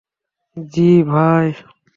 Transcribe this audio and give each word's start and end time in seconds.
জ্বি, 0.57 0.89
ভাই। 1.03 1.47